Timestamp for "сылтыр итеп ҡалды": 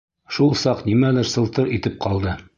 1.35-2.39